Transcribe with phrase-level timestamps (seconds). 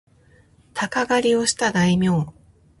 [0.73, 2.25] 鷹狩をした大名